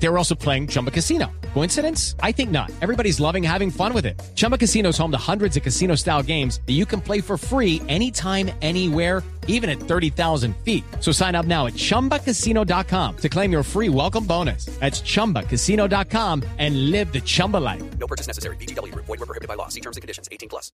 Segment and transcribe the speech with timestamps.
[0.00, 1.26] They were also playing Chumba Casino.
[1.54, 2.14] Coincidence?
[2.22, 2.70] I think not.
[2.80, 4.20] Everybody's loving having fun with it.
[4.36, 7.36] Chumba Casino is home to hundreds of casino style games that you can play for
[7.36, 10.84] free anytime, anywhere, even at 30,000 feet.
[11.00, 14.66] So sign up now at chumbacasino.com to claim your free welcome bonus.
[14.78, 17.82] That's chumbacasino.com and live the Chumba life.
[17.98, 18.56] No purchase necessary.
[18.56, 18.94] BGW.
[18.94, 19.68] Void were prohibited by law.
[19.68, 20.28] See terms and conditions.
[20.30, 20.70] 18 plus.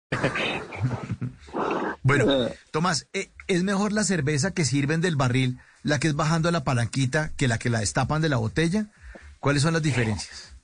[2.03, 6.51] Bueno, Tomás, ¿e- ¿es mejor la cerveza que sirven del barril, la que es bajando
[6.51, 8.87] la palanquita, que la que la destapan de la botella?
[9.45, 10.57] ¿Cuáles son las diferencias?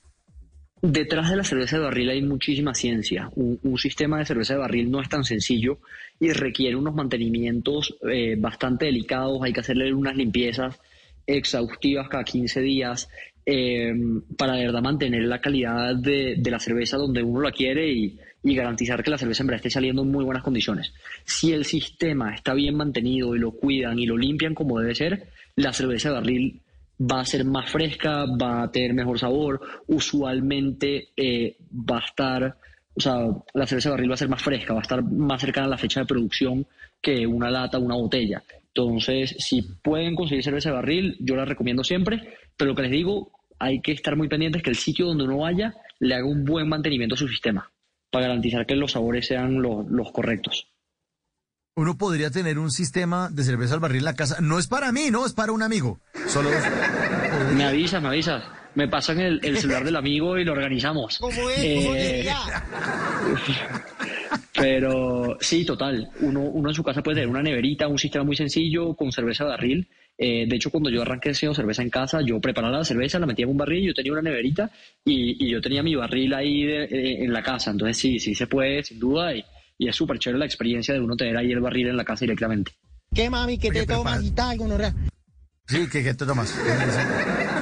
[0.81, 3.29] Detrás de la cerveza de barril hay muchísima ciencia.
[3.35, 5.77] Un, sistema de cerveza de barril no es tan sencillo
[6.19, 9.39] y requiere unos mantenimientos eh, bastante delicados.
[9.43, 10.79] Hay que hacerle unas limpiezas
[11.27, 13.07] exhaustivas cada 15 días
[13.45, 13.93] eh,
[14.35, 18.17] para de verdad mantener la calidad de, de la cerveza donde uno la quiere y,
[18.41, 20.91] y garantizar que la cerveza en verdad esté saliendo en muy buenas condiciones.
[21.23, 25.27] Si el sistema está bien mantenido y lo cuidan y lo limpian como debe ser,
[25.55, 26.61] la cerveza de barril
[27.01, 32.57] va a ser más fresca, va a tener mejor sabor, usualmente eh, va a estar,
[32.95, 33.15] o sea,
[33.53, 35.71] la cerveza de barril va a ser más fresca, va a estar más cercana a
[35.71, 36.67] la fecha de producción
[37.01, 38.43] que una lata una botella.
[38.67, 42.91] Entonces, si pueden conseguir cerveza de barril, yo la recomiendo siempre, pero lo que les
[42.91, 46.45] digo, hay que estar muy pendientes que el sitio donde uno vaya le haga un
[46.45, 47.71] buen mantenimiento a su sistema
[48.11, 50.67] para garantizar que los sabores sean los, los correctos.
[51.75, 54.41] Uno podría tener un sistema de cerveza al barril en la casa.
[54.41, 55.99] No es para mí, no, es para un amigo.
[56.27, 56.49] Solo
[57.55, 58.43] Me avisas, me avisas.
[58.73, 61.17] Me pasan el, el celular del amigo y lo organizamos.
[61.19, 61.55] ¿Cómo es?
[61.57, 62.25] ¿Cómo Eh, es?
[62.25, 62.65] Ya.
[64.53, 66.09] Pero sí, total.
[66.21, 69.43] Uno, uno en su casa puede tener una neverita, un sistema muy sencillo con cerveza
[69.45, 69.87] de barril.
[70.17, 73.25] Eh, de hecho, cuando yo arranqué haciendo cerveza en casa, yo preparaba la cerveza, la
[73.25, 74.69] metía en un barril, yo tenía una neverita
[75.05, 77.71] y, y yo tenía mi barril ahí de- eh, en la casa.
[77.71, 79.33] Entonces sí, sí se puede, sin duda.
[79.35, 79.43] Y,
[79.77, 82.25] y es súper chévere la experiencia de uno tener ahí el barril en la casa
[82.25, 82.73] directamente.
[83.13, 83.57] ¿Qué mami?
[83.57, 84.57] ¿Qué te tomas y tal?
[85.71, 86.53] Sí, que que te tomas.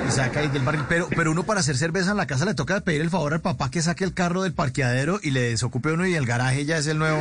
[0.07, 0.81] Y saca ahí del barril.
[0.89, 3.41] Pero, pero uno para hacer cerveza en la casa le toca pedir el favor al
[3.41, 6.77] papá que saque el carro del parqueadero y le desocupe uno y el garaje ya
[6.77, 7.19] es el nuevo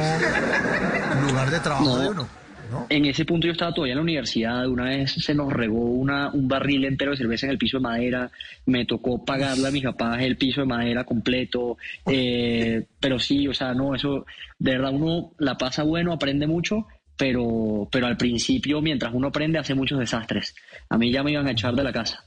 [1.28, 1.98] lugar de trabajo No.
[1.98, 2.28] de uno.
[2.70, 2.86] ¿no?
[2.90, 6.30] En ese punto yo estaba todavía en la universidad, una vez se nos regó una,
[6.30, 8.30] un barril entero de cerveza en el piso de madera,
[8.66, 13.54] me tocó pagarle a mis papás el piso de madera completo, eh, pero sí, o
[13.54, 14.26] sea, no, eso,
[14.58, 16.86] de verdad uno la pasa bueno, aprende mucho,
[17.18, 20.54] pero, pero al principio, mientras uno aprende, hace muchos desastres.
[20.88, 22.24] A mí ya me iban a echar de la casa.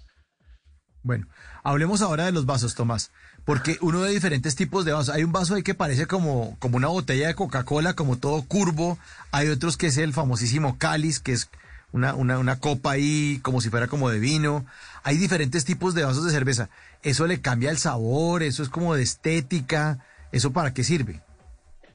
[1.01, 1.27] Bueno,
[1.63, 3.11] hablemos ahora de los vasos, Tomás.
[3.45, 5.15] Porque uno de diferentes tipos de vasos.
[5.15, 8.99] Hay un vaso ahí que parece como, como una botella de Coca-Cola, como todo curvo.
[9.31, 11.49] Hay otros que es el famosísimo cáliz, que es
[11.91, 14.65] una, una, una copa ahí, como si fuera como de vino.
[15.03, 16.69] Hay diferentes tipos de vasos de cerveza.
[17.01, 18.43] ¿Eso le cambia el sabor?
[18.43, 20.05] ¿Eso es como de estética?
[20.31, 21.21] ¿Eso para qué sirve?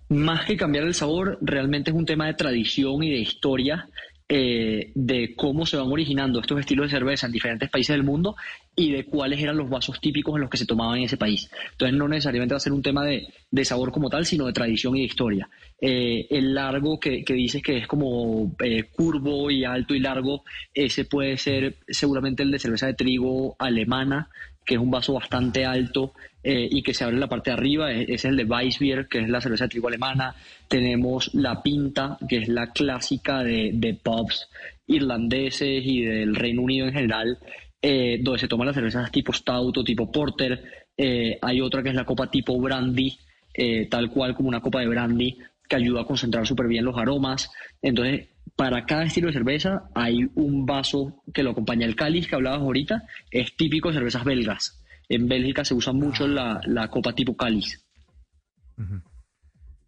[0.08, 3.88] Más que cambiar el sabor, realmente es un tema de tradición y de historia
[4.28, 8.36] eh, de cómo se van originando estos estilos de cerveza en diferentes países del mundo
[8.78, 11.50] y de cuáles eran los vasos típicos en los que se tomaban en ese país.
[11.72, 14.52] Entonces no necesariamente va a ser un tema de, de sabor como tal, sino de
[14.52, 15.48] tradición y de historia.
[15.80, 20.44] Eh, el largo que, que dices que es como eh, curvo y alto y largo,
[20.74, 24.28] ese puede ser seguramente el de cerveza de trigo alemana,
[24.64, 26.12] que es un vaso bastante alto
[26.42, 28.44] eh, y que se abre en la parte de arriba, e- ese es el de
[28.44, 30.34] Weissbier, que es la cerveza de trigo alemana.
[30.68, 34.48] Tenemos la Pinta, que es la clásica de, de pubs
[34.86, 37.38] irlandeses y del Reino Unido en general,
[37.88, 40.88] eh, donde se toman las cervezas tipo Stout o tipo Porter.
[40.96, 43.16] Eh, hay otra que es la copa tipo Brandy,
[43.54, 45.38] eh, tal cual como una copa de Brandy,
[45.68, 47.48] que ayuda a concentrar súper bien los aromas.
[47.80, 48.26] Entonces,
[48.56, 51.86] para cada estilo de cerveza hay un vaso que lo acompaña.
[51.86, 54.82] El cáliz que hablabas ahorita es típico de cervezas belgas.
[55.08, 57.86] En Bélgica se usa mucho la, la copa tipo cáliz.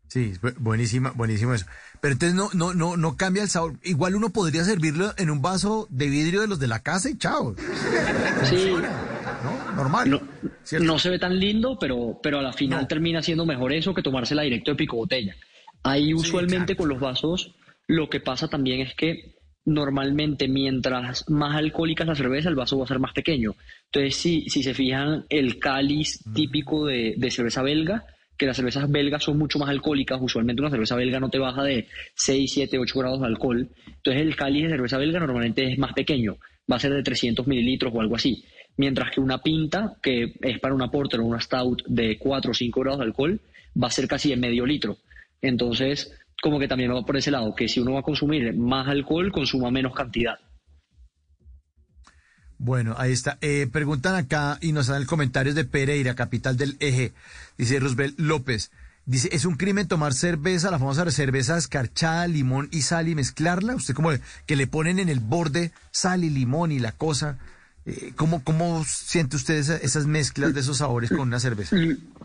[0.08, 1.66] Sí, bu- buenísima, buenísimo eso.
[2.00, 3.74] Pero entonces no, no, no, no cambia el sabor.
[3.82, 7.18] Igual uno podría servirlo en un vaso de vidrio de los de la casa y
[7.18, 7.54] chao.
[8.44, 8.72] Sí,
[9.44, 9.74] ¿No?
[9.76, 10.20] Normal.
[10.80, 12.86] no, se ve tan lindo, pero, pero a la final No.
[12.88, 15.34] termina siendo mejor eso que tomársela directo de pico botella.
[15.84, 17.54] Ahí usualmente con los vasos
[17.86, 22.78] lo que pasa también es que normalmente mientras más alcohólica es la cerveza, el vaso
[22.78, 23.54] va a ser más pequeño.
[23.92, 28.04] Entonces, si, si se fijan, el cáliz típico de, de cerveza belga,
[28.38, 31.64] que las cervezas belgas son mucho más alcohólicas, usualmente una cerveza belga no te baja
[31.64, 33.68] de 6, 7, 8 grados de alcohol.
[33.86, 36.36] Entonces, el cáliz de cerveza belga normalmente es más pequeño,
[36.70, 38.44] va a ser de 300 mililitros o algo así.
[38.76, 42.54] Mientras que una pinta, que es para una porter o una stout de 4 o
[42.54, 43.40] 5 grados de alcohol,
[43.82, 44.98] va a ser casi de medio litro.
[45.42, 48.86] Entonces, como que también va por ese lado, que si uno va a consumir más
[48.86, 50.38] alcohol, consuma menos cantidad.
[52.58, 53.38] Bueno, ahí está.
[53.40, 57.12] Eh, preguntan acá y nos dan el comentario de Pereira, capital del eje.
[57.56, 58.70] Dice Roosevelt López.
[59.06, 63.74] Dice, ¿es un crimen tomar cerveza, la famosa cerveza escarchada, limón y sal y mezclarla?
[63.74, 64.10] Usted como
[64.44, 67.38] que le ponen en el borde sal y limón y la cosa.
[67.88, 71.74] Eh, ¿Cómo, ¿Cómo siente usted esas mezclas de esos sabores con una cerveza?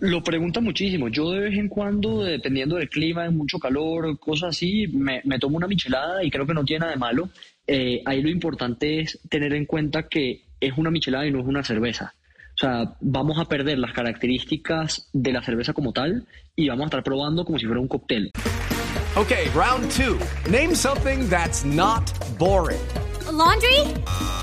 [0.01, 1.07] Lo pregunta muchísimo.
[1.07, 5.67] Yo de vez en cuando, dependiendo del clima, mucho calor, cosas así, me, tomo una
[5.67, 7.29] michelada y creo que no tiene nada de malo.
[7.65, 11.45] Eh, ahí lo importante es tener en cuenta que es una michelada y no es
[11.45, 12.13] una cerveza.
[12.55, 16.87] O sea, vamos a perder las características de la cerveza como tal y vamos a
[16.87, 18.31] estar probando como si fuera un cóctel.
[19.15, 20.17] Okay, round two.
[20.51, 22.03] Name something that's not
[22.37, 22.81] boring.
[23.31, 24.42] laundry?